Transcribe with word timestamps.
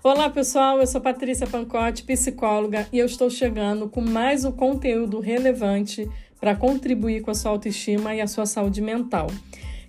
Olá 0.00 0.30
pessoal, 0.30 0.78
eu 0.78 0.86
sou 0.86 1.00
Patrícia 1.00 1.44
Pancotti, 1.44 2.04
psicóloga, 2.04 2.86
e 2.92 3.00
eu 3.00 3.06
estou 3.06 3.28
chegando 3.28 3.88
com 3.88 4.00
mais 4.00 4.44
um 4.44 4.52
conteúdo 4.52 5.18
relevante 5.18 6.08
para 6.40 6.54
contribuir 6.54 7.20
com 7.20 7.32
a 7.32 7.34
sua 7.34 7.50
autoestima 7.50 8.14
e 8.14 8.20
a 8.20 8.28
sua 8.28 8.46
saúde 8.46 8.80
mental. 8.80 9.26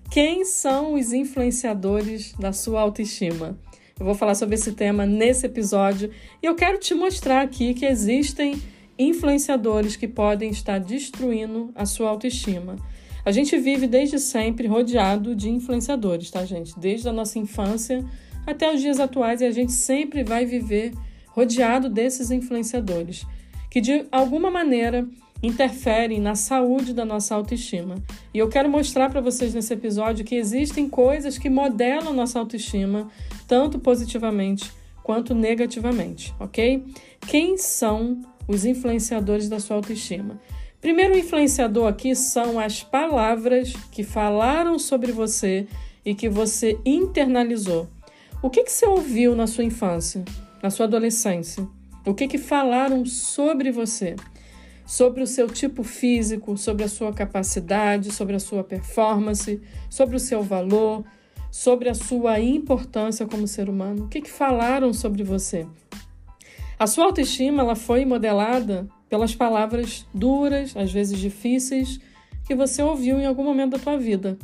Quem 0.10 0.44
são 0.46 0.96
os 0.96 1.14
influenciadores 1.14 2.34
da 2.34 2.52
sua 2.52 2.82
autoestima? 2.82 3.56
Eu 4.00 4.04
vou 4.04 4.16
falar 4.16 4.34
sobre 4.34 4.56
esse 4.56 4.72
tema 4.72 5.06
nesse 5.06 5.46
episódio 5.46 6.10
e 6.42 6.46
eu 6.48 6.56
quero 6.56 6.80
te 6.80 6.96
mostrar 6.96 7.44
aqui 7.44 7.76
que 7.76 7.86
existem 7.86 8.60
influenciadores 8.98 9.96
que 9.96 10.08
podem 10.08 10.50
estar 10.50 10.80
destruindo 10.80 11.72
a 11.76 11.86
sua 11.86 12.10
autoestima. 12.10 12.78
A 13.24 13.32
gente 13.32 13.56
vive 13.60 13.86
desde 13.86 14.18
sempre 14.18 14.68
rodeado 14.68 15.36
de 15.36 15.52
influenciadores, 15.52 16.32
tá, 16.32 16.44
gente? 16.46 16.78
Desde 16.80 17.08
a 17.08 17.14
nossa 17.14 17.38
infância 17.38 18.04
até 18.52 18.74
os 18.74 18.82
dias 18.82 19.00
atuais 19.00 19.42
e 19.42 19.46
a 19.46 19.52
gente 19.52 19.72
sempre 19.72 20.24
vai 20.24 20.46
viver 20.46 20.94
rodeado 21.28 21.90
desses 21.90 22.32
influenciadores 22.32 23.26
que 23.70 23.80
de 23.80 24.06
alguma 24.12 24.50
maneira 24.50 25.08
interferem 25.42 26.20
na 26.20 26.36
saúde 26.36 26.94
da 26.94 27.06
nossa 27.06 27.34
autoestima. 27.34 27.96
E 28.34 28.40
eu 28.40 28.50
quero 28.50 28.70
mostrar 28.70 29.10
para 29.10 29.22
vocês 29.22 29.54
nesse 29.54 29.74
episódio 29.74 30.26
que 30.26 30.36
existem 30.36 30.90
coisas 30.90 31.38
que 31.38 31.50
modelam 31.50 32.14
nossa 32.14 32.40
autoestima, 32.40 33.10
tanto 33.48 33.80
positivamente 33.80 34.72
quanto 35.02 35.34
negativamente, 35.34 36.34
ok? 36.40 36.84
Quem 37.22 37.58
são 37.58 38.22
os 38.48 38.66
influenciadores 38.66 39.48
da 39.48 39.60
sua 39.60 39.78
autoestima? 39.78 40.40
Primeiro 40.82 41.18
influenciador 41.18 41.88
aqui 41.88 42.16
são 42.16 42.60
as 42.60 42.84
palavras 42.84 43.74
que 43.92 44.04
falaram 44.04 44.78
sobre 44.78 45.12
você 45.12 45.68
e 46.06 46.16
que 46.16 46.30
você 46.30 46.78
internalizou. 46.86 47.88
O 48.42 48.50
que, 48.50 48.64
que 48.64 48.72
você 48.72 48.86
ouviu 48.86 49.36
na 49.36 49.46
sua 49.48 49.66
infância, 49.66 50.24
na 50.64 50.70
sua 50.70 50.86
adolescência? 50.86 51.68
O 52.06 52.14
que, 52.14 52.26
que 52.26 52.38
falaram 52.38 53.06
sobre 53.06 53.70
você? 53.70 54.16
Sobre 54.86 55.22
o 55.22 55.28
seu 55.28 55.50
tipo 55.50 55.84
físico, 55.84 56.56
sobre 56.58 56.86
a 56.86 56.88
sua 56.88 57.12
capacidade, 57.12 58.14
sobre 58.14 58.38
a 58.38 58.40
sua 58.40 58.64
performance, 58.64 59.62
sobre 59.90 60.16
o 60.16 60.20
seu 60.20 60.42
valor, 60.42 61.04
sobre 61.52 61.90
a 61.90 61.94
sua 61.94 62.40
importância 62.40 63.26
como 63.26 63.46
ser 63.46 63.68
humano? 63.68 64.06
O 64.06 64.08
que, 64.08 64.22
que 64.22 64.32
falaram 64.32 64.94
sobre 64.94 65.22
você? 65.22 65.68
A 66.80 66.88
sua 66.88 67.08
autoestima 67.08 67.62
ela 67.62 67.76
foi 67.76 68.06
modelada 68.06 68.88
pelas 69.10 69.36
palavras 69.36 70.08
duras, 70.14 70.78
às 70.78 70.94
vezes 70.94 71.20
difíceis, 71.20 72.00
que 72.48 72.56
você 72.56 72.82
ouviu 72.82 73.20
em 73.20 73.26
algum 73.26 73.44
momento 73.44 73.72
da 73.72 73.80
tua 73.80 73.98
vida. 73.98 74.38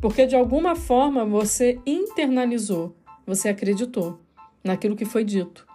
Porque 0.00 0.24
de 0.24 0.34
alguma 0.34 0.74
forma 0.74 1.26
você 1.26 1.78
internalizou 1.84 3.03
você 3.26 3.48
acreditou 3.48 4.18
naquilo 4.62 4.96
que 4.96 5.04
foi 5.04 5.24
dito. 5.24 5.66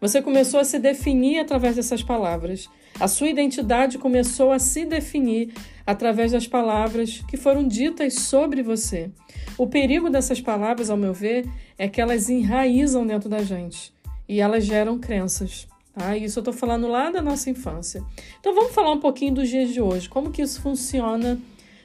Você 0.00 0.20
começou 0.20 0.60
a 0.60 0.64
se 0.64 0.78
definir 0.78 1.38
através 1.38 1.76
dessas 1.76 2.02
palavras. 2.02 2.68
A 3.00 3.08
sua 3.08 3.28
identidade 3.28 3.98
começou 3.98 4.52
a 4.52 4.58
se 4.58 4.84
definir 4.84 5.52
através 5.86 6.32
das 6.32 6.46
palavras 6.46 7.24
que 7.28 7.36
foram 7.36 7.66
ditas 7.66 8.14
sobre 8.14 8.62
você. 8.62 9.10
O 9.56 9.66
perigo 9.66 10.10
dessas 10.10 10.40
palavras, 10.40 10.90
ao 10.90 10.96
meu 10.96 11.14
ver, 11.14 11.48
é 11.78 11.88
que 11.88 12.00
elas 12.00 12.28
enraizam 12.28 13.06
dentro 13.06 13.28
da 13.28 13.42
gente 13.42 13.92
e 14.28 14.40
elas 14.40 14.64
geram 14.64 14.98
crenças. 14.98 15.66
Tá? 15.94 16.14
Isso 16.16 16.38
eu 16.38 16.42
estou 16.42 16.52
falando 16.52 16.88
lá 16.88 17.10
da 17.10 17.22
nossa 17.22 17.48
infância. 17.48 18.02
Então 18.38 18.54
vamos 18.54 18.72
falar 18.72 18.92
um 18.92 19.00
pouquinho 19.00 19.34
dos 19.34 19.48
dias 19.48 19.72
de 19.72 19.80
hoje. 19.80 20.08
Como 20.08 20.30
que 20.30 20.42
isso 20.42 20.60
funciona 20.60 21.38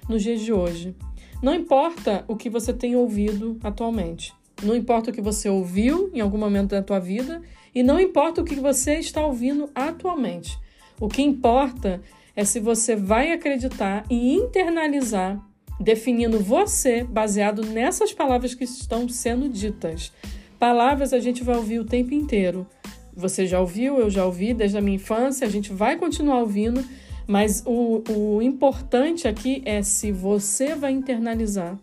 nos 0.10 0.22
dias 0.22 0.42
de 0.42 0.52
hoje? 0.52 0.94
Não 1.42 1.54
importa 1.54 2.26
o 2.28 2.36
que 2.36 2.50
você 2.50 2.74
tem 2.74 2.96
ouvido 2.96 3.58
atualmente. 3.64 4.34
Não 4.64 4.76
importa 4.76 5.10
o 5.10 5.14
que 5.14 5.22
você 5.22 5.50
ouviu 5.50 6.10
em 6.14 6.20
algum 6.20 6.38
momento 6.38 6.72
da 6.72 6.84
tua 6.84 7.00
vida 7.00 7.42
e 7.74 7.82
não 7.82 8.00
importa 8.00 8.42
o 8.42 8.46
que 8.46 8.56
você 8.56 8.96
está 8.96 9.26
ouvindo 9.26 9.70
atualmente. 9.74 10.58
O 11.00 11.08
que 11.08 11.22
importa 11.22 12.02
é 12.36 12.46
se 12.46 12.60
você 12.60 12.96
vai 12.96 13.32
acreditar 13.32 14.06
e 14.10 14.34
internalizar, 14.34 15.40
definindo 15.80 16.40
você 16.40 17.04
baseado 17.04 17.66
nessas 17.66 18.14
palavras 18.14 18.54
que 18.54 18.64
estão 18.64 19.10
sendo 19.10 19.50
ditas. 19.50 20.12
Palavras 20.60 21.12
a 21.12 21.20
gente 21.20 21.44
vai 21.44 21.56
ouvir 21.56 21.80
o 21.80 21.86
tempo 21.86 22.14
inteiro. 22.14 22.68
Você 23.16 23.48
já 23.48 23.60
ouviu, 23.60 23.98
eu 23.98 24.10
já 24.10 24.26
ouvi 24.26 24.54
desde 24.54 24.78
a 24.78 24.82
minha 24.82 24.96
infância, 24.96 25.46
a 25.46 25.50
gente 25.50 25.74
vai 25.74 25.98
continuar 25.98 26.40
ouvindo, 26.40 26.84
mas 27.28 27.64
o, 27.66 28.04
o 28.10 28.42
importante 28.42 29.28
aqui 29.28 29.62
é 29.66 29.82
se 29.82 30.12
você 30.12 30.76
vai 30.76 30.92
internalizar, 30.92 31.78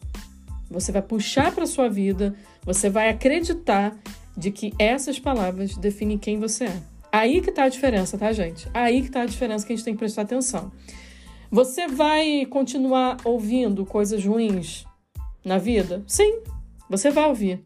você 0.71 0.93
vai 0.93 1.03
puxar 1.03 1.53
para 1.53 1.67
sua 1.67 1.89
vida 1.89 2.35
você 2.69 2.91
vai 2.91 3.09
acreditar 3.09 3.97
de 4.37 4.51
que 4.51 4.75
essas 4.79 5.19
palavras 5.19 5.75
definem 5.75 6.19
quem 6.19 6.39
você 6.39 6.65
é. 6.65 6.83
Aí 7.11 7.41
que 7.41 7.49
está 7.49 7.65
a 7.65 7.69
diferença, 7.71 8.19
tá, 8.19 8.31
gente? 8.31 8.69
Aí 8.75 9.01
que 9.01 9.07
está 9.07 9.23
a 9.23 9.27
diferença 9.27 9.67
que 9.67 9.73
a 9.73 9.77
gente 9.77 9.85
tem 9.87 9.95
que 9.95 9.99
prestar 9.99 10.23
atenção. 10.23 10.71
Você 11.51 11.89
vai 11.89 12.45
continuar 12.45 13.17
ouvindo 13.25 13.87
coisas 13.87 14.23
ruins 14.23 14.85
na 15.43 15.57
vida? 15.57 16.05
Sim, 16.07 16.41
você 16.91 17.11
vai 17.11 17.27
ouvir. 17.27 17.65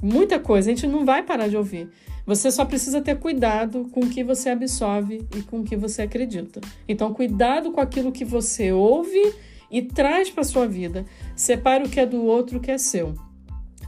Muita 0.00 0.38
coisa, 0.38 0.70
a 0.70 0.74
gente 0.74 0.86
não 0.86 1.04
vai 1.04 1.24
parar 1.24 1.48
de 1.48 1.56
ouvir. 1.56 1.90
Você 2.24 2.52
só 2.52 2.64
precisa 2.64 3.00
ter 3.00 3.18
cuidado 3.18 3.88
com 3.90 4.00
o 4.00 4.08
que 4.08 4.22
você 4.22 4.50
absorve 4.50 5.26
e 5.36 5.42
com 5.42 5.60
o 5.60 5.64
que 5.64 5.76
você 5.76 6.02
acredita. 6.02 6.60
Então, 6.86 7.12
cuidado 7.12 7.72
com 7.72 7.80
aquilo 7.80 8.12
que 8.12 8.24
você 8.24 8.70
ouve 8.70 9.34
e 9.70 9.82
traz 9.82 10.30
para 10.30 10.44
sua 10.44 10.66
vida. 10.66 11.04
Separe 11.36 11.84
o 11.84 11.88
que 11.88 12.00
é 12.00 12.06
do 12.06 12.24
outro, 12.24 12.58
o 12.58 12.60
que 12.60 12.70
é 12.70 12.78
seu. 12.78 13.14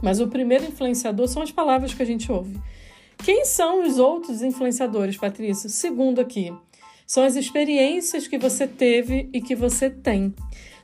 Mas 0.01 0.19
o 0.19 0.27
primeiro 0.27 0.65
influenciador 0.65 1.27
são 1.27 1.41
as 1.41 1.51
palavras 1.51 1.93
que 1.93 2.01
a 2.01 2.05
gente 2.05 2.31
ouve. 2.31 2.59
Quem 3.23 3.45
são 3.45 3.85
os 3.85 3.99
outros 3.99 4.41
influenciadores, 4.41 5.17
Patrícia? 5.17 5.69
Segundo 5.69 6.19
aqui, 6.19 6.51
são 7.05 7.23
as 7.23 7.35
experiências 7.35 8.27
que 8.27 8.37
você 8.37 8.67
teve 8.67 9.29
e 9.31 9.41
que 9.41 9.55
você 9.55 9.89
tem. 9.89 10.33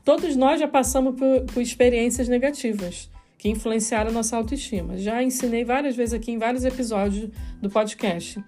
Todos 0.06 0.35
nós 0.35 0.59
já 0.59 0.68
passamos 0.68 1.16
por, 1.16 1.41
por 1.53 1.62
experiências 1.62 2.28
negativas 2.28 3.09
que 3.38 3.50
influenciaram 3.50 4.09
a 4.09 4.14
nossa 4.14 4.38
autoestima. 4.38 4.97
Já 4.97 5.22
ensinei 5.24 5.64
várias 5.64 5.96
vezes 5.96 6.14
aqui 6.14 6.31
em 6.31 6.38
vários 6.38 6.64
episódios 6.64 7.29
do 7.62 7.69
podcast. 7.69 8.44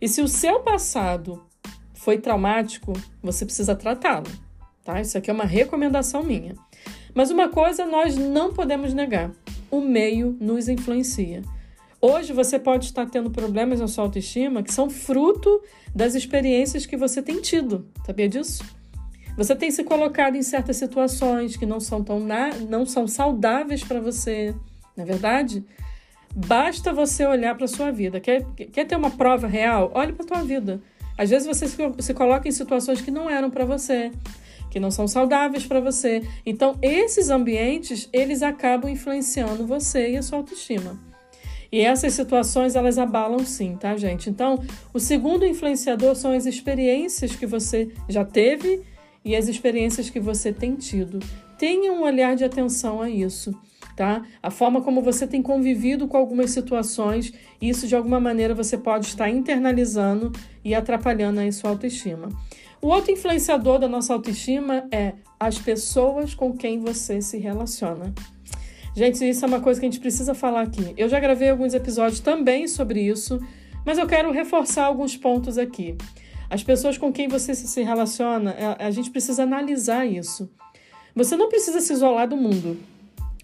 E 0.00 0.08
se 0.08 0.22
o 0.22 0.28
seu 0.28 0.60
passado 0.60 1.44
foi 1.94 2.18
traumático, 2.18 2.92
você 3.22 3.44
precisa 3.44 3.74
tratá-lo, 3.74 4.30
tá? 4.84 5.00
Isso 5.00 5.16
aqui 5.16 5.30
é 5.30 5.32
uma 5.32 5.44
recomendação 5.44 6.22
minha. 6.22 6.54
Mas 7.14 7.30
uma 7.30 7.48
coisa 7.48 7.86
nós 7.86 8.16
não 8.16 8.52
podemos 8.52 8.94
negar: 8.94 9.30
o 9.70 9.80
meio 9.80 10.36
nos 10.40 10.68
influencia. 10.68 11.42
Hoje 12.00 12.32
você 12.32 12.58
pode 12.58 12.86
estar 12.86 13.06
tendo 13.06 13.30
problemas 13.30 13.80
na 13.80 13.86
sua 13.86 14.04
autoestima 14.04 14.62
que 14.62 14.72
são 14.72 14.88
fruto 14.88 15.62
das 15.94 16.14
experiências 16.14 16.86
que 16.86 16.96
você 16.96 17.20
tem 17.20 17.40
tido. 17.42 17.86
Sabia 18.06 18.28
disso? 18.28 18.64
Você 19.36 19.54
tem 19.54 19.70
se 19.70 19.84
colocado 19.84 20.36
em 20.36 20.42
certas 20.42 20.76
situações 20.76 21.56
que 21.56 21.66
não 21.66 21.78
são 21.78 22.02
tão 22.02 22.18
na... 22.18 22.54
não 22.68 22.86
são 22.86 23.06
saudáveis 23.06 23.84
para 23.84 24.00
você, 24.00 24.54
não 24.96 25.04
é 25.04 25.06
verdade? 25.06 25.64
Basta 26.34 26.92
você 26.92 27.26
olhar 27.26 27.54
para 27.54 27.66
sua 27.66 27.90
vida. 27.90 28.18
Quer, 28.18 28.46
quer 28.54 28.86
ter 28.86 28.96
uma 28.96 29.10
prova 29.10 29.46
real? 29.46 29.90
Olhe 29.94 30.12
para 30.12 30.24
a 30.24 30.28
tua 30.28 30.42
vida. 30.42 30.80
Às 31.18 31.28
vezes 31.28 31.46
você 31.46 31.66
se 31.98 32.14
coloca 32.14 32.48
em 32.48 32.52
situações 32.52 33.00
que 33.02 33.10
não 33.10 33.28
eram 33.28 33.50
para 33.50 33.64
você 33.64 34.10
que 34.70 34.80
não 34.80 34.90
são 34.90 35.08
saudáveis 35.08 35.66
para 35.66 35.80
você. 35.80 36.22
Então, 36.46 36.78
esses 36.80 37.28
ambientes, 37.28 38.08
eles 38.12 38.42
acabam 38.42 38.90
influenciando 38.90 39.66
você 39.66 40.12
e 40.12 40.16
a 40.16 40.22
sua 40.22 40.38
autoestima. 40.38 40.98
E 41.72 41.80
essas 41.80 42.14
situações, 42.14 42.74
elas 42.74 42.98
abalam 42.98 43.40
sim, 43.40 43.76
tá, 43.76 43.96
gente? 43.96 44.28
Então, 44.28 44.62
o 44.92 44.98
segundo 44.98 45.46
influenciador 45.46 46.16
são 46.16 46.32
as 46.32 46.46
experiências 46.46 47.36
que 47.36 47.46
você 47.46 47.92
já 48.08 48.24
teve 48.24 48.82
e 49.24 49.36
as 49.36 49.46
experiências 49.46 50.10
que 50.10 50.18
você 50.18 50.52
tem 50.52 50.74
tido. 50.74 51.20
Tenha 51.58 51.92
um 51.92 52.02
olhar 52.02 52.34
de 52.34 52.42
atenção 52.42 53.00
a 53.00 53.08
isso, 53.08 53.54
tá? 53.96 54.24
A 54.42 54.50
forma 54.50 54.80
como 54.80 55.02
você 55.02 55.26
tem 55.26 55.42
convivido 55.42 56.08
com 56.08 56.16
algumas 56.16 56.50
situações, 56.50 57.32
isso 57.62 57.86
de 57.86 57.94
alguma 57.94 58.18
maneira 58.18 58.54
você 58.54 58.76
pode 58.76 59.06
estar 59.06 59.28
internalizando 59.28 60.32
e 60.64 60.74
atrapalhando 60.74 61.38
aí 61.38 61.52
sua 61.52 61.70
autoestima. 61.70 62.30
O 62.82 62.88
outro 62.88 63.12
influenciador 63.12 63.78
da 63.78 63.86
nossa 63.86 64.14
autoestima 64.14 64.88
é 64.90 65.12
as 65.38 65.58
pessoas 65.58 66.34
com 66.34 66.56
quem 66.56 66.80
você 66.80 67.20
se 67.20 67.36
relaciona. 67.38 68.14
Gente, 68.96 69.28
isso 69.28 69.44
é 69.44 69.48
uma 69.48 69.60
coisa 69.60 69.78
que 69.78 69.86
a 69.86 69.90
gente 69.90 70.00
precisa 70.00 70.34
falar 70.34 70.62
aqui. 70.62 70.94
Eu 70.96 71.08
já 71.08 71.20
gravei 71.20 71.50
alguns 71.50 71.74
episódios 71.74 72.20
também 72.20 72.66
sobre 72.66 73.02
isso, 73.02 73.38
mas 73.84 73.98
eu 73.98 74.06
quero 74.06 74.32
reforçar 74.32 74.84
alguns 74.84 75.16
pontos 75.16 75.58
aqui. 75.58 75.96
As 76.48 76.62
pessoas 76.64 76.98
com 76.98 77.12
quem 77.12 77.28
você 77.28 77.54
se 77.54 77.82
relaciona, 77.82 78.52
é, 78.52 78.84
a 78.84 78.90
gente 78.90 79.10
precisa 79.10 79.42
analisar 79.42 80.04
isso. 80.06 80.50
Você 81.14 81.36
não 81.36 81.48
precisa 81.48 81.80
se 81.80 81.92
isolar 81.92 82.26
do 82.28 82.36
mundo. 82.36 82.78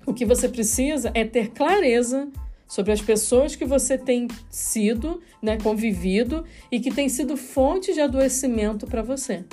O 0.06 0.14
que 0.14 0.24
você 0.24 0.48
precisa 0.48 1.10
é 1.14 1.24
ter 1.24 1.50
clareza 1.50 2.28
sobre 2.66 2.92
as 2.92 3.00
pessoas 3.00 3.54
que 3.54 3.64
você 3.64 3.96
tem 3.96 4.28
sido, 4.50 5.20
né, 5.40 5.56
convivido 5.58 6.44
e 6.70 6.80
que 6.80 6.90
tem 6.90 7.08
sido 7.08 7.36
fonte 7.36 7.94
de 7.94 8.00
adoecimento 8.00 8.86
para 8.86 9.02
você. 9.02 9.44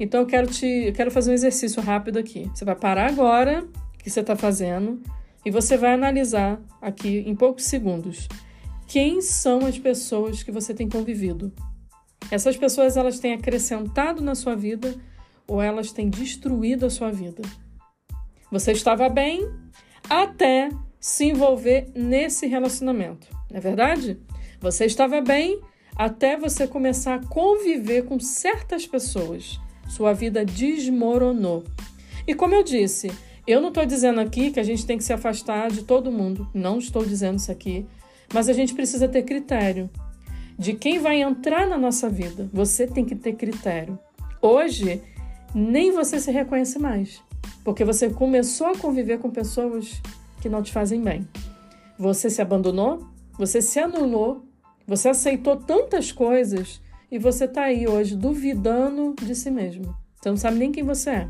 Então 0.00 0.20
eu 0.20 0.26
quero 0.26 0.46
te, 0.46 0.66
eu 0.66 0.92
quero 0.92 1.10
fazer 1.10 1.30
um 1.30 1.34
exercício 1.34 1.82
rápido 1.82 2.18
aqui. 2.18 2.50
Você 2.54 2.64
vai 2.64 2.74
parar 2.74 3.08
agora 3.08 3.66
que 3.98 4.10
você 4.10 4.20
está 4.20 4.34
fazendo 4.34 5.00
e 5.44 5.50
você 5.50 5.76
vai 5.76 5.92
analisar 5.92 6.60
aqui 6.80 7.22
em 7.26 7.34
poucos 7.34 7.64
segundos 7.64 8.28
quem 8.86 9.20
são 9.20 9.64
as 9.64 9.78
pessoas 9.78 10.42
que 10.42 10.52
você 10.52 10.74
tem 10.74 10.88
convivido. 10.88 11.52
Essas 12.30 12.56
pessoas 12.56 12.96
elas 12.96 13.18
têm 13.18 13.34
acrescentado 13.34 14.22
na 14.22 14.34
sua 14.34 14.54
vida 14.54 14.94
ou 15.46 15.62
elas 15.62 15.92
têm 15.92 16.08
destruído 16.08 16.86
a 16.86 16.90
sua 16.90 17.10
vida. 17.10 17.42
Você 18.50 18.72
estava 18.72 19.08
bem 19.08 19.48
até 20.08 20.68
se 21.02 21.24
envolver 21.24 21.88
nesse 21.96 22.46
relacionamento, 22.46 23.26
não 23.50 23.58
é 23.58 23.60
verdade? 23.60 24.20
Você 24.60 24.84
estava 24.84 25.20
bem 25.20 25.60
até 25.96 26.36
você 26.36 26.64
começar 26.64 27.16
a 27.16 27.26
conviver 27.26 28.04
com 28.04 28.20
certas 28.20 28.86
pessoas. 28.86 29.58
Sua 29.88 30.12
vida 30.12 30.44
desmoronou. 30.44 31.64
E 32.24 32.34
como 32.36 32.54
eu 32.54 32.62
disse, 32.62 33.10
eu 33.48 33.60
não 33.60 33.70
estou 33.70 33.84
dizendo 33.84 34.20
aqui 34.20 34.52
que 34.52 34.60
a 34.60 34.62
gente 34.62 34.86
tem 34.86 34.96
que 34.96 35.02
se 35.02 35.12
afastar 35.12 35.72
de 35.72 35.82
todo 35.82 36.12
mundo. 36.12 36.48
Não 36.54 36.78
estou 36.78 37.04
dizendo 37.04 37.40
isso 37.40 37.50
aqui. 37.50 37.84
Mas 38.32 38.48
a 38.48 38.52
gente 38.52 38.72
precisa 38.72 39.08
ter 39.08 39.24
critério 39.24 39.90
de 40.56 40.72
quem 40.74 41.00
vai 41.00 41.20
entrar 41.20 41.66
na 41.66 41.76
nossa 41.76 42.08
vida. 42.08 42.48
Você 42.52 42.86
tem 42.86 43.04
que 43.04 43.16
ter 43.16 43.32
critério. 43.32 43.98
Hoje, 44.40 45.02
nem 45.52 45.90
você 45.90 46.20
se 46.20 46.30
reconhece 46.30 46.78
mais, 46.78 47.20
porque 47.64 47.84
você 47.84 48.08
começou 48.08 48.68
a 48.68 48.78
conviver 48.78 49.18
com 49.18 49.30
pessoas 49.30 50.00
que 50.42 50.48
não 50.48 50.62
te 50.62 50.72
fazem 50.72 51.00
bem. 51.00 51.26
Você 51.96 52.28
se 52.28 52.42
abandonou, 52.42 53.06
você 53.38 53.62
se 53.62 53.78
anulou, 53.78 54.44
você 54.86 55.08
aceitou 55.08 55.56
tantas 55.56 56.10
coisas 56.10 56.82
e 57.10 57.18
você 57.18 57.44
está 57.44 57.62
aí 57.64 57.86
hoje 57.86 58.16
duvidando 58.16 59.14
de 59.22 59.36
si 59.36 59.50
mesmo. 59.50 59.96
Você 60.20 60.28
não 60.28 60.36
sabe 60.36 60.58
nem 60.58 60.72
quem 60.72 60.82
você 60.82 61.10
é. 61.10 61.28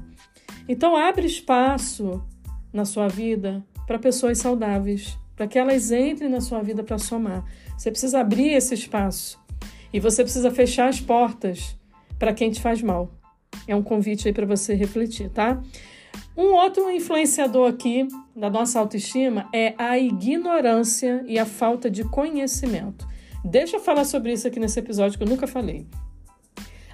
Então, 0.66 0.96
abre 0.96 1.26
espaço 1.26 2.24
na 2.72 2.86
sua 2.86 3.06
vida 3.06 3.62
para 3.86 3.98
pessoas 3.98 4.38
saudáveis, 4.38 5.18
para 5.36 5.46
que 5.46 5.58
elas 5.58 5.90
entrem 5.90 6.30
na 6.30 6.40
sua 6.40 6.62
vida 6.62 6.82
para 6.82 6.98
somar. 6.98 7.44
Você 7.76 7.90
precisa 7.90 8.20
abrir 8.20 8.52
esse 8.52 8.72
espaço 8.74 9.38
e 9.92 10.00
você 10.00 10.22
precisa 10.22 10.50
fechar 10.50 10.88
as 10.88 11.00
portas 11.00 11.76
para 12.18 12.32
quem 12.32 12.50
te 12.50 12.62
faz 12.62 12.80
mal. 12.80 13.10
É 13.66 13.76
um 13.76 13.82
convite 13.82 14.28
aí 14.28 14.32
para 14.32 14.46
você 14.46 14.74
refletir, 14.74 15.28
tá? 15.28 15.60
Um 16.36 16.54
outro 16.54 16.90
influenciador 16.90 17.68
aqui 17.68 18.08
da 18.34 18.48
nossa 18.48 18.80
autoestima 18.80 19.48
é 19.52 19.74
a 19.76 19.98
ignorância 19.98 21.22
e 21.26 21.38
a 21.38 21.44
falta 21.44 21.90
de 21.90 22.04
conhecimento. 22.04 23.06
Deixa 23.44 23.76
eu 23.76 23.80
falar 23.80 24.04
sobre 24.04 24.32
isso 24.32 24.46
aqui 24.48 24.58
nesse 24.58 24.78
episódio 24.78 25.18
que 25.18 25.24
eu 25.24 25.28
nunca 25.28 25.46
falei. 25.46 25.86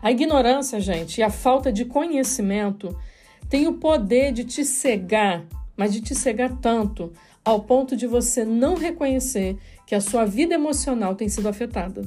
A 0.03 0.11
ignorância, 0.11 0.81
gente, 0.81 1.19
e 1.19 1.23
a 1.23 1.31
falta 1.31 1.73
de 1.73 1.85
conhecimento 1.85 2.97
tem 3.49 3.69
o 3.69 3.75
poder 3.75 4.33
de 4.33 4.45
te 4.45 4.65
cegar, 4.65 5.45
mas 5.77 5.93
de 5.93 6.01
te 6.01 6.15
cegar 6.15 6.57
tanto 6.61 7.13
ao 7.45 7.61
ponto 7.61 7.97
de 7.97 8.07
você 8.07 8.45
não 8.45 8.75
reconhecer 8.75 9.57
que 9.87 9.95
a 9.95 10.01
sua 10.01 10.25
vida 10.25 10.55
emocional 10.55 11.15
tem 11.15 11.29
sido 11.29 11.49
afetada. 11.49 12.03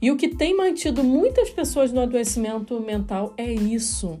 E 0.00 0.10
o 0.10 0.16
que 0.16 0.28
tem 0.28 0.54
mantido 0.54 1.02
muitas 1.02 1.48
pessoas 1.48 1.92
no 1.92 2.00
adoecimento 2.00 2.78
mental 2.80 3.32
é 3.38 3.50
isso. 3.50 4.20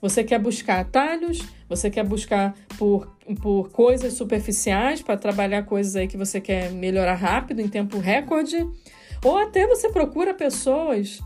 Você 0.00 0.22
quer 0.22 0.38
buscar 0.38 0.80
atalhos, 0.80 1.42
você 1.68 1.90
quer 1.90 2.04
buscar 2.04 2.54
por, 2.78 3.16
por 3.42 3.70
coisas 3.70 4.12
superficiais 4.14 5.02
para 5.02 5.16
trabalhar 5.16 5.64
coisas 5.64 5.96
aí 5.96 6.06
que 6.06 6.16
você 6.16 6.40
quer 6.40 6.70
melhorar 6.70 7.14
rápido, 7.14 7.60
em 7.60 7.68
tempo 7.68 7.98
recorde, 7.98 8.66
ou 9.24 9.36
até 9.36 9.66
você 9.66 9.88
procura 9.90 10.32
pessoas 10.32 11.20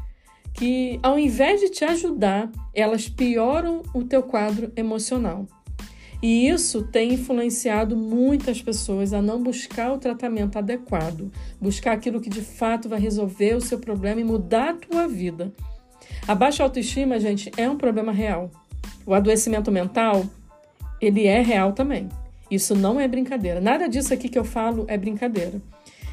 que, 0.54 0.98
ao 1.02 1.18
invés 1.18 1.60
de 1.60 1.70
te 1.70 1.84
ajudar, 1.84 2.50
elas 2.74 3.08
pioram 3.08 3.82
o 3.94 4.04
teu 4.04 4.22
quadro 4.22 4.72
emocional. 4.76 5.46
E 6.22 6.48
isso 6.48 6.84
tem 6.84 7.14
influenciado 7.14 7.96
muitas 7.96 8.62
pessoas 8.62 9.12
a 9.12 9.20
não 9.20 9.42
buscar 9.42 9.92
o 9.92 9.98
tratamento 9.98 10.56
adequado, 10.56 11.32
buscar 11.60 11.92
aquilo 11.92 12.20
que 12.20 12.30
de 12.30 12.42
fato 12.42 12.88
vai 12.88 13.00
resolver 13.00 13.56
o 13.56 13.60
seu 13.60 13.78
problema 13.80 14.20
e 14.20 14.24
mudar 14.24 14.70
a 14.70 14.74
tua 14.74 15.08
vida. 15.08 15.52
A 16.28 16.34
baixa 16.34 16.62
autoestima, 16.62 17.18
gente, 17.18 17.50
é 17.56 17.68
um 17.68 17.76
problema 17.76 18.12
real. 18.12 18.50
O 19.06 19.14
adoecimento 19.14 19.70
mental, 19.70 20.24
ele 21.00 21.26
é 21.26 21.40
real 21.40 21.72
também. 21.72 22.08
Isso 22.50 22.74
não 22.74 23.00
é 23.00 23.08
brincadeira. 23.08 23.60
Nada 23.60 23.88
disso 23.88 24.12
aqui 24.12 24.28
que 24.28 24.38
eu 24.38 24.44
falo 24.44 24.84
é 24.88 24.96
brincadeira. 24.96 25.60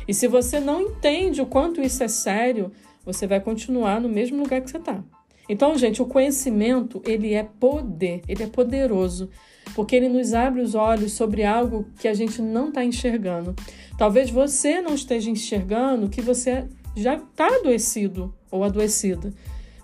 E 0.07 0.13
se 0.13 0.27
você 0.27 0.59
não 0.59 0.81
entende 0.81 1.41
o 1.41 1.45
quanto 1.45 1.81
isso 1.81 2.03
é 2.03 2.07
sério, 2.07 2.71
você 3.05 3.27
vai 3.27 3.39
continuar 3.39 4.01
no 4.01 4.09
mesmo 4.09 4.41
lugar 4.41 4.61
que 4.61 4.69
você 4.69 4.77
está. 4.77 5.03
Então, 5.47 5.77
gente, 5.77 6.01
o 6.01 6.05
conhecimento, 6.05 7.01
ele 7.05 7.33
é 7.33 7.43
poder, 7.43 8.21
ele 8.27 8.43
é 8.43 8.47
poderoso 8.47 9.29
porque 9.75 9.95
ele 9.95 10.09
nos 10.09 10.33
abre 10.33 10.61
os 10.61 10.75
olhos 10.75 11.13
sobre 11.13 11.43
algo 11.43 11.87
que 11.99 12.07
a 12.07 12.13
gente 12.13 12.41
não 12.41 12.69
está 12.69 12.83
enxergando. 12.83 13.55
Talvez 13.97 14.29
você 14.29 14.81
não 14.81 14.93
esteja 14.93 15.29
enxergando 15.29 16.09
que 16.09 16.21
você 16.21 16.65
já 16.95 17.15
está 17.15 17.47
adoecido 17.47 18.33
ou 18.51 18.63
adoecida. 18.63 19.33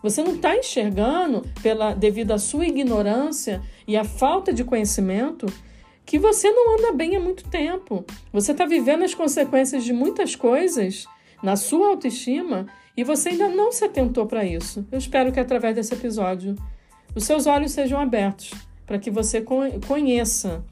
Você 0.05 0.23
não 0.23 0.35
está 0.35 0.55
enxergando, 0.55 1.41
pela, 1.63 1.95
devido 1.95 2.31
à 2.31 2.37
sua 2.37 2.67
ignorância 2.67 3.59
e 3.87 3.97
à 3.97 4.03
falta 4.03 4.53
de 4.53 4.63
conhecimento, 4.63 5.47
que 6.05 6.19
você 6.19 6.47
não 6.51 6.77
anda 6.77 6.91
bem 6.91 7.15
há 7.15 7.19
muito 7.19 7.49
tempo. 7.49 8.05
Você 8.31 8.51
está 8.51 8.67
vivendo 8.67 9.01
as 9.01 9.15
consequências 9.15 9.83
de 9.83 9.91
muitas 9.91 10.35
coisas 10.35 11.07
na 11.41 11.55
sua 11.55 11.87
autoestima 11.87 12.67
e 12.95 13.03
você 13.03 13.29
ainda 13.29 13.49
não 13.49 13.71
se 13.71 13.83
atentou 13.83 14.27
para 14.27 14.45
isso. 14.45 14.85
Eu 14.91 14.99
espero 14.99 15.31
que 15.31 15.39
através 15.39 15.73
desse 15.73 15.95
episódio 15.95 16.53
os 17.15 17.23
seus 17.23 17.47
olhos 17.47 17.71
sejam 17.71 17.99
abertos 17.99 18.51
para 18.85 18.99
que 18.99 19.09
você 19.09 19.43
conheça 19.87 20.63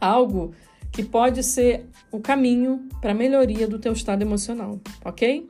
algo 0.00 0.54
que 0.90 1.02
pode 1.02 1.42
ser 1.42 1.84
o 2.10 2.20
caminho 2.20 2.88
para 3.02 3.10
a 3.10 3.14
melhoria 3.14 3.68
do 3.68 3.78
teu 3.78 3.92
estado 3.92 4.22
emocional, 4.22 4.80
ok? 5.04 5.46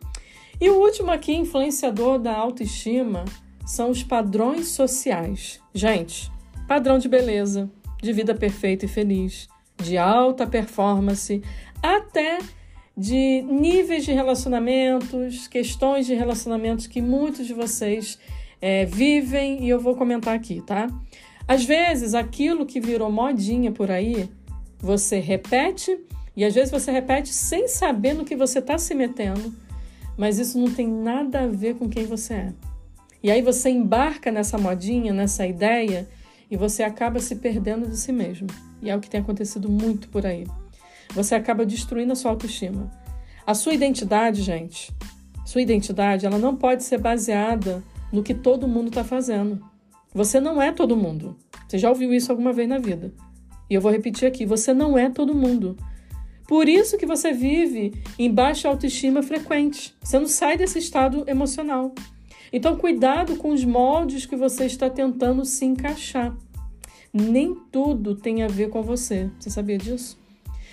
E 0.60 0.70
o 0.70 0.80
último 0.80 1.10
aqui, 1.10 1.34
influenciador 1.34 2.18
da 2.18 2.34
autoestima, 2.34 3.24
são 3.66 3.90
os 3.90 4.02
padrões 4.02 4.68
sociais. 4.68 5.60
Gente, 5.74 6.30
padrão 6.66 6.98
de 6.98 7.08
beleza, 7.08 7.70
de 8.02 8.12
vida 8.12 8.34
perfeita 8.34 8.84
e 8.84 8.88
feliz, 8.88 9.48
de 9.76 9.98
alta 9.98 10.46
performance, 10.46 11.42
até 11.82 12.38
de 12.96 13.42
níveis 13.42 14.04
de 14.04 14.12
relacionamentos, 14.12 15.46
questões 15.46 16.06
de 16.06 16.14
relacionamentos 16.14 16.86
que 16.86 17.02
muitos 17.02 17.46
de 17.46 17.52
vocês 17.52 18.18
é, 18.60 18.86
vivem 18.86 19.64
e 19.64 19.68
eu 19.68 19.78
vou 19.78 19.94
comentar 19.94 20.34
aqui, 20.34 20.62
tá? 20.62 20.88
Às 21.46 21.64
vezes, 21.64 22.14
aquilo 22.14 22.64
que 22.64 22.80
virou 22.80 23.10
modinha 23.12 23.70
por 23.70 23.90
aí, 23.90 24.28
você 24.78 25.18
repete 25.18 25.98
e 26.36 26.44
às 26.44 26.54
vezes 26.54 26.70
você 26.70 26.90
repete 26.90 27.28
sem 27.28 27.68
saber 27.68 28.14
no 28.14 28.24
que 28.24 28.34
você 28.34 28.58
está 28.58 28.78
se 28.78 28.94
metendo, 28.94 29.54
mas 30.16 30.38
isso 30.38 30.58
não 30.58 30.70
tem 30.70 30.88
nada 30.88 31.42
a 31.42 31.46
ver 31.46 31.74
com 31.76 31.88
quem 31.88 32.06
você 32.06 32.34
é. 32.34 32.52
E 33.22 33.30
aí 33.30 33.42
você 33.42 33.70
embarca 33.70 34.30
nessa 34.30 34.56
modinha, 34.56 35.12
nessa 35.12 35.46
ideia, 35.46 36.08
e 36.50 36.56
você 36.56 36.82
acaba 36.82 37.18
se 37.18 37.36
perdendo 37.36 37.88
de 37.88 37.96
si 37.96 38.12
mesmo. 38.12 38.46
E 38.80 38.88
é 38.88 38.96
o 38.96 39.00
que 39.00 39.10
tem 39.10 39.20
acontecido 39.20 39.68
muito 39.68 40.08
por 40.08 40.24
aí. 40.24 40.46
Você 41.14 41.34
acaba 41.34 41.66
destruindo 41.66 42.12
a 42.12 42.16
sua 42.16 42.30
autoestima. 42.30 42.90
A 43.46 43.54
sua 43.54 43.74
identidade, 43.74 44.42
gente, 44.42 44.92
sua 45.44 45.62
identidade, 45.62 46.26
ela 46.26 46.38
não 46.38 46.56
pode 46.56 46.82
ser 46.82 46.98
baseada 46.98 47.82
no 48.12 48.22
que 48.22 48.34
todo 48.34 48.68
mundo 48.68 48.88
está 48.88 49.04
fazendo. 49.04 49.64
Você 50.12 50.40
não 50.40 50.60
é 50.60 50.72
todo 50.72 50.96
mundo. 50.96 51.36
Você 51.66 51.78
já 51.78 51.88
ouviu 51.88 52.12
isso 52.12 52.30
alguma 52.30 52.52
vez 52.52 52.68
na 52.68 52.78
vida. 52.78 53.12
E 53.68 53.74
eu 53.74 53.80
vou 53.80 53.90
repetir 53.90 54.26
aqui: 54.26 54.46
você 54.46 54.72
não 54.72 54.96
é 54.96 55.10
todo 55.10 55.34
mundo. 55.34 55.76
Por 56.46 56.68
isso 56.68 56.96
que 56.96 57.06
você 57.06 57.32
vive 57.32 57.94
em 58.18 58.30
baixa 58.30 58.68
autoestima 58.68 59.22
frequente. 59.22 59.94
Você 60.00 60.18
não 60.18 60.26
sai 60.26 60.56
desse 60.56 60.78
estado 60.78 61.24
emocional. 61.26 61.92
Então, 62.52 62.76
cuidado 62.76 63.36
com 63.36 63.50
os 63.50 63.64
moldes 63.64 64.24
que 64.24 64.36
você 64.36 64.66
está 64.66 64.88
tentando 64.88 65.44
se 65.44 65.64
encaixar. 65.64 66.36
Nem 67.12 67.54
tudo 67.72 68.14
tem 68.14 68.42
a 68.42 68.48
ver 68.48 68.70
com 68.70 68.82
você. 68.82 69.28
Você 69.38 69.50
sabia 69.50 69.76
disso? 69.76 70.18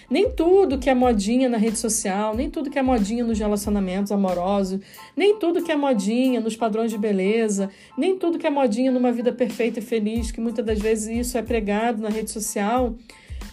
Nem 0.09 0.29
tudo 0.29 0.77
que 0.77 0.89
é 0.89 0.93
modinha 0.93 1.49
na 1.49 1.57
rede 1.57 1.79
social, 1.79 2.35
nem 2.35 2.49
tudo 2.49 2.69
que 2.69 2.77
é 2.77 2.83
modinha 2.83 3.23
nos 3.23 3.39
relacionamentos 3.39 4.11
amorosos, 4.11 4.79
nem 5.15 5.39
tudo 5.39 5.63
que 5.63 5.71
é 5.71 5.75
modinha 5.75 6.39
nos 6.39 6.55
padrões 6.55 6.91
de 6.91 6.97
beleza, 6.97 7.69
nem 7.97 8.17
tudo 8.17 8.37
que 8.37 8.45
é 8.45 8.49
modinha 8.49 8.91
numa 8.91 9.11
vida 9.11 9.31
perfeita 9.31 9.79
e 9.79 9.81
feliz, 9.81 10.29
que 10.29 10.41
muitas 10.41 10.63
das 10.63 10.77
vezes 10.77 11.27
isso 11.27 11.37
é 11.37 11.41
pregado 11.41 12.01
na 12.01 12.09
rede 12.09 12.29
social, 12.29 12.93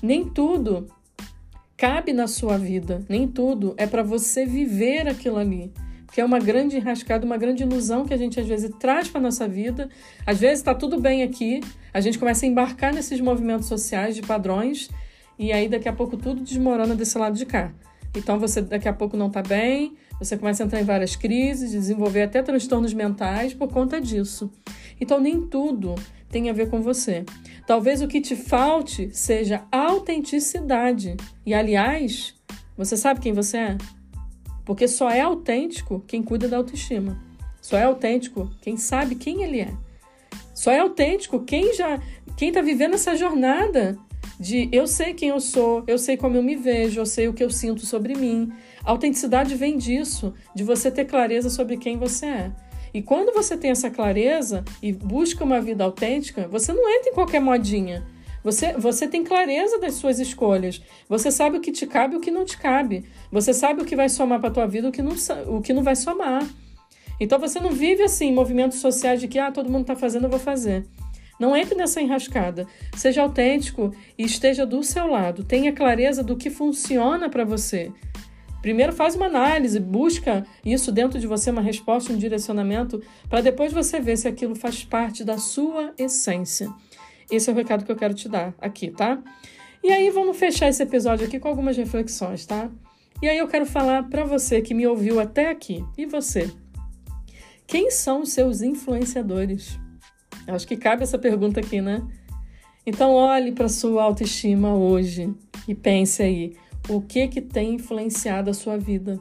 nem 0.03 0.29
tudo 0.29 0.89
cabe 1.81 2.13
na 2.13 2.29
sua 2.29 2.59
vida, 2.59 3.03
nem 3.09 3.27
tudo 3.27 3.73
é 3.79 3.87
para 3.87 4.03
você 4.03 4.45
viver 4.45 5.09
aquilo 5.09 5.39
ali 5.39 5.73
que 6.13 6.21
é 6.21 6.25
uma 6.25 6.39
grande 6.41 6.77
enrascada, 6.77 7.25
uma 7.25 7.37
grande 7.37 7.63
ilusão 7.63 8.05
que 8.05 8.13
a 8.13 8.17
gente 8.17 8.39
às 8.39 8.47
vezes 8.47 8.69
traz 8.81 9.09
para 9.09 9.21
nossa 9.21 9.47
vida. 9.47 9.89
Às 10.27 10.41
vezes 10.41 10.59
está 10.59 10.75
tudo 10.75 11.01
bem 11.01 11.23
aqui, 11.23 11.61
a 11.95 12.01
gente 12.01 12.19
começa 12.19 12.45
a 12.45 12.49
embarcar 12.49 12.93
nesses 12.93 13.21
movimentos 13.21 13.69
sociais 13.69 14.17
de 14.17 14.23
padrões 14.23 14.91
e 15.39 15.53
aí 15.53 15.69
daqui 15.69 15.89
a 15.89 15.93
pouco 15.93 16.17
tudo 16.17 16.43
desmorona 16.43 16.97
desse 16.97 17.17
lado 17.17 17.37
de 17.37 17.47
cá. 17.47 17.73
Então 18.17 18.41
você 18.41 18.61
daqui 18.61 18.89
a 18.89 18.93
pouco 18.93 19.17
não 19.17 19.29
está 19.29 19.41
bem, 19.41 19.97
você 20.19 20.37
começa 20.37 20.65
a 20.65 20.67
entrar 20.67 20.81
em 20.81 20.85
várias 20.85 21.15
crises, 21.15 21.71
desenvolver 21.71 22.23
até 22.23 22.43
transtornos 22.43 22.93
mentais 22.93 23.55
por 23.55 23.69
conta 23.69 24.01
disso. 24.01 24.51
Então 25.01 25.21
nem 25.21 25.47
tudo 25.47 25.95
tem 26.31 26.49
a 26.49 26.53
ver 26.53 26.71
com 26.71 26.81
você. 26.81 27.25
Talvez 27.67 28.01
o 28.01 28.09
que 28.09 28.21
te 28.21 28.37
falte 28.37 29.11
seja 29.13 29.65
autenticidade. 29.71 31.17
E 31.45 31.53
aliás, 31.53 32.35
você 32.77 32.97
sabe 32.97 33.21
quem 33.21 33.33
você 33.33 33.57
é? 33.57 33.79
Porque 34.65 34.87
só 34.87 35.11
é 35.11 35.21
autêntico 35.21 36.05
quem 36.07 36.23
cuida 36.23 36.49
da 36.49 36.57
autoestima. 36.57 37.21
Só 37.61 37.77
é 37.77 37.85
autêntico 37.85 38.51
quem 38.63 38.77
sabe 38.77 39.17
quem 39.17 39.43
ele 39.43 39.61
é. 39.61 39.73
Só 40.55 40.71
é 40.71 40.79
autêntico 40.79 41.41
quem 41.41 41.75
já 41.75 42.01
quem 42.37 42.49
está 42.49 42.63
vivendo 42.63 42.95
essa 42.95 43.17
jornada 43.17 43.99
de 44.39 44.69
eu 44.73 44.87
sei 44.87 45.13
quem 45.13 45.29
eu 45.29 45.41
sou, 45.41 45.85
eu 45.87 45.99
sei 45.99 46.17
como 46.17 46.37
eu 46.37 46.43
me 46.43 46.57
vejo, 46.57 47.01
eu 47.01 47.05
sei 47.05 47.29
o 47.29 47.35
que 47.35 47.45
eu 47.45 47.51
sinto 47.51 47.85
sobre 47.85 48.15
mim. 48.15 48.51
A 48.83 48.91
autenticidade 48.91 49.55
vem 49.55 49.77
disso, 49.77 50.33
de 50.55 50.65
você 50.65 50.91
ter 50.91 51.05
clareza 51.05 51.51
sobre 51.51 51.77
quem 51.77 51.99
você 51.99 52.27
é. 52.27 52.53
E 52.93 53.03
quando 53.03 53.33
você 53.33 53.57
tem 53.57 53.71
essa 53.71 53.91
clareza 53.91 54.65
e 54.83 54.93
busca 54.93 55.45
uma 55.45 55.61
vida 55.61 55.85
autêntica, 55.85 56.49
você 56.49 56.73
não 56.73 56.89
entra 56.91 57.11
em 57.11 57.15
qualquer 57.15 57.41
modinha. 57.41 58.05
Você, 58.43 58.73
você 58.73 59.07
tem 59.07 59.23
clareza 59.23 59.79
das 59.79 59.95
suas 59.95 60.19
escolhas. 60.19 60.83
Você 61.09 61.31
sabe 61.31 61.59
o 61.59 61.61
que 61.61 61.71
te 61.71 61.87
cabe 61.87 62.15
e 62.15 62.17
o 62.19 62.21
que 62.21 62.31
não 62.31 62.45
te 62.45 62.57
cabe. 62.57 63.05
Você 63.31 63.53
sabe 63.53 63.83
o 63.83 63.85
que 63.85 63.95
vai 63.95 64.09
somar 64.09 64.41
para 64.41 64.49
a 64.49 64.53
tua 64.53 64.67
vida 64.67 64.87
e 64.87 64.91
o 64.91 64.93
que 64.93 65.03
não, 65.03 65.15
o 65.47 65.61
que 65.61 65.73
não 65.73 65.83
vai 65.83 65.95
somar. 65.95 66.49
Então 67.21 67.39
você 67.39 67.61
não 67.61 67.71
vive 67.71 68.03
assim, 68.03 68.33
movimentos 68.33 68.79
sociais 68.79 69.21
de 69.21 69.29
que 69.29 69.39
ah, 69.39 69.53
todo 69.53 69.71
mundo 69.71 69.83
está 69.83 69.95
fazendo, 69.95 70.25
eu 70.25 70.31
vou 70.31 70.39
fazer. 70.39 70.87
Não 71.39 71.55
entre 71.57 71.75
nessa 71.75 72.01
enrascada. 72.01 72.67
Seja 72.97 73.23
autêntico 73.23 73.95
e 74.17 74.25
esteja 74.25 74.65
do 74.65 74.83
seu 74.83 75.07
lado. 75.07 75.45
Tenha 75.45 75.73
clareza 75.73 76.23
do 76.23 76.37
que 76.37 76.51
funciona 76.51 77.29
para 77.29 77.45
você. 77.45 77.93
Primeiro 78.61 78.93
faz 78.93 79.17
uma 79.17 79.27
análise, 79.27 79.81
busca 79.81 80.47
isso 80.65 80.93
dentro 80.93 81.19
de 81.19 81.27
você, 81.27 81.51
uma 81.51 81.63
resposta, 81.63 82.13
um 82.13 82.17
direcionamento, 82.17 83.03
para 83.29 83.41
depois 83.41 83.73
você 83.73 84.01
ver 84.01 84.17
se 84.17 84.29
aquilo 84.29 84.55
faz 84.55 84.85
parte 84.85 85.25
da 85.25 85.39
sua 85.39 85.93
essência. 85.97 86.71
Esse 87.31 87.49
é 87.49 87.53
o 87.53 87.57
recado 87.57 87.85
que 87.85 87.93
eu 87.93 87.97
quero 87.97 88.13
te 88.13 88.29
dar 88.29 88.55
aqui, 88.61 88.91
tá? 88.91 89.19
E 89.83 89.91
aí 89.91 90.11
vamos 90.11 90.37
fechar 90.37 90.69
esse 90.69 90.83
episódio 90.83 91.27
aqui 91.27 91.39
com 91.39 91.49
algumas 91.49 91.77
reflexões, 91.77 92.45
tá? 92.45 92.71
E 93.23 93.29
aí 93.29 93.39
eu 93.39 93.49
quero 93.49 93.65
falar 93.65 94.09
para 94.09 94.25
você 94.25 94.61
que 94.61 94.75
me 94.75 94.87
ouviu 94.87 95.21
até 95.21 95.51
aqui. 95.51 95.85
E 95.97 96.05
você? 96.05 96.51
Quem 97.67 97.91
são 97.91 98.23
os 98.23 98.33
seus 98.33 98.61
influenciadores? 98.61 99.79
Acho 100.47 100.67
que 100.67 100.77
cabe 100.77 101.03
essa 101.03 101.19
pergunta 101.19 101.61
aqui, 101.61 101.81
né? 101.81 102.03
Então 102.85 103.13
olhe 103.13 103.53
para 103.53 103.69
sua 103.69 104.03
autoestima 104.03 104.75
hoje 104.75 105.33
e 105.69 105.75
pense 105.75 106.23
aí, 106.23 106.57
o 106.89 107.01
que 107.01 107.29
que 107.29 107.41
tem 107.41 107.75
influenciado 107.75 108.51
a 108.51 108.55
sua 108.55 108.77
vida? 108.77 109.21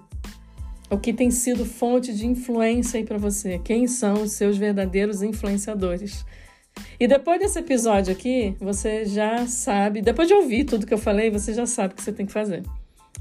O 0.89 0.97
que 0.97 1.13
tem 1.13 1.29
sido 1.29 1.65
fonte 1.65 2.13
de 2.13 2.25
influência 2.25 2.99
aí 2.99 3.05
para 3.05 3.17
você? 3.17 3.59
Quem 3.59 3.87
são 3.87 4.23
os 4.23 4.31
seus 4.31 4.57
verdadeiros 4.57 5.21
influenciadores? 5.21 6.25
E 6.99 7.07
depois 7.07 7.39
desse 7.39 7.59
episódio 7.59 8.11
aqui, 8.11 8.55
você 8.59 9.05
já 9.05 9.45
sabe, 9.45 10.01
depois 10.01 10.27
de 10.27 10.33
ouvir 10.33 10.63
tudo 10.63 10.87
que 10.87 10.93
eu 10.93 10.97
falei, 10.97 11.29
você 11.29 11.53
já 11.53 11.65
sabe 11.65 11.93
o 11.93 11.97
que 11.97 12.03
você 12.03 12.11
tem 12.11 12.25
que 12.25 12.31
fazer, 12.31 12.63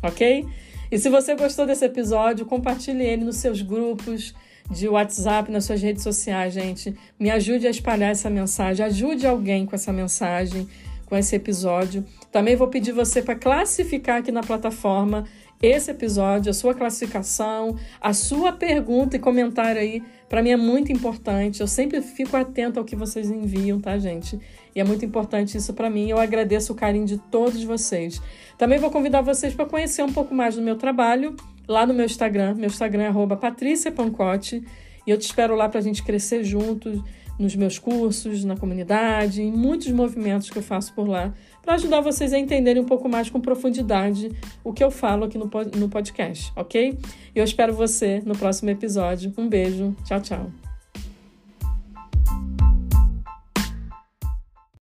ok? 0.03 0.47
E 0.91 0.99
se 0.99 1.11
você 1.11 1.35
gostou 1.35 1.67
desse 1.67 1.85
episódio, 1.85 2.47
compartilhe 2.47 3.05
ele 3.05 3.25
nos 3.25 3.37
seus 3.37 3.61
grupos 3.61 4.35
de 4.71 4.89
WhatsApp, 4.89 5.51
nas 5.51 5.65
suas 5.65 5.83
redes 5.83 6.03
sociais, 6.03 6.55
gente. 6.55 6.95
Me 7.19 7.31
ajude 7.31 7.67
a 7.67 7.71
espalhar 7.71 8.11
essa 8.11 8.31
mensagem, 8.31 8.85
ajude 8.85 9.27
alguém 9.27 9.67
com 9.67 9.75
essa 9.75 9.93
mensagem, 9.93 10.67
com 11.09 11.17
esse 11.17 11.35
episódio. 11.35 12.05
Também 12.31 12.55
vou 12.55 12.69
pedir 12.69 12.93
você 12.93 13.23
para 13.23 13.35
classificar 13.35 14.19
aqui 14.19 14.31
na 14.31 14.43
plataforma 14.43 15.25
esse 15.61 15.91
episódio, 15.91 16.51
a 16.51 16.55
sua 16.55 16.73
classificação, 16.73 17.75
a 18.01 18.13
sua 18.13 18.53
pergunta 18.53 19.17
e 19.17 19.19
comentário 19.19 19.81
aí, 19.81 20.03
para 20.29 20.41
mim 20.41 20.51
é 20.51 20.57
muito 20.57 20.93
importante. 20.93 21.61
Eu 21.61 21.67
sempre 21.67 22.01
fico 22.01 22.37
atenta 22.37 22.79
ao 22.79 22.85
que 22.85 22.95
vocês 22.95 23.29
enviam, 23.29 23.81
tá, 23.81 23.99
gente? 23.99 24.39
E 24.73 24.81
é 24.81 24.85
muito 24.85 25.05
importante 25.05 25.57
isso 25.57 25.75
para 25.75 25.91
mim. 25.91 26.09
Eu 26.09 26.19
agradeço 26.19 26.73
o 26.73 26.77
carinho 26.77 27.07
de 27.07 27.19
todos 27.19 27.65
vocês. 27.65 28.23
Também 28.57 28.79
vou 28.79 28.91
convidar 28.91 29.21
vocês 29.23 29.53
para 29.53 29.67
conhecer 29.67 30.03
um 30.05 30.13
pouco 30.13 30.33
mais 30.33 30.55
do 30.55 30.63
meu 30.63 30.77
trabalho 30.77 31.35
lá 31.67 31.85
no 31.85 31.93
meu 31.93 32.07
Instagram. 32.07 32.55
Meu 32.55 32.67
Instagram 32.67 33.05
é 33.05 33.37
patriciapancote. 33.37 34.63
E 35.09 35.11
eu 35.11 35.17
te 35.17 35.23
espero 35.23 35.57
lá 35.57 35.71
para 35.71 35.81
a 35.81 35.83
gente 35.83 36.03
crescer 36.03 36.45
juntos 36.45 37.03
nos 37.39 37.57
meus 37.57 37.79
cursos, 37.79 38.45
na 38.45 38.59
comunidade, 38.59 39.41
em 39.41 39.51
muitos 39.51 39.91
movimentos 39.91 40.51
que 40.51 40.59
eu 40.59 40.63
faço 40.63 40.93
por 40.93 41.09
lá, 41.09 41.33
para 41.63 41.75
ajudar 41.75 42.03
vocês 42.03 42.35
a 42.35 42.39
entenderem 42.39 42.83
um 42.83 42.85
pouco 42.85 43.09
mais 43.09 43.31
com 43.31 43.41
profundidade 43.41 44.31
o 44.63 44.71
que 44.71 44.85
eu 44.85 44.91
falo 44.91 45.25
aqui 45.25 45.39
no, 45.39 45.89
podcast, 45.89 46.53
ok? 46.55 46.99
Eu 47.35 47.43
espero 47.43 47.73
você 47.73 48.21
no 48.27 48.37
próximo 48.37 48.69
episódio. 48.69 49.33
Um 49.39 49.49
beijo, 49.49 49.97
tchau, 50.05 50.21
tchau. 50.21 50.68